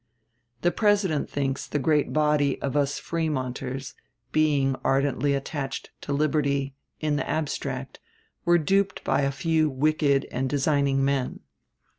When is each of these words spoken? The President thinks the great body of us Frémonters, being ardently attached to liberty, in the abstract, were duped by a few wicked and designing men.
The 0.63 0.71
President 0.71 1.29
thinks 1.29 1.67
the 1.67 1.77
great 1.77 2.11
body 2.11 2.59
of 2.59 2.75
us 2.75 2.99
Frémonters, 2.99 3.93
being 4.31 4.75
ardently 4.83 5.35
attached 5.35 5.91
to 6.01 6.11
liberty, 6.11 6.73
in 7.01 7.17
the 7.17 7.29
abstract, 7.29 7.99
were 8.43 8.57
duped 8.57 9.03
by 9.03 9.21
a 9.21 9.31
few 9.31 9.69
wicked 9.69 10.25
and 10.31 10.49
designing 10.49 11.05
men. 11.05 11.41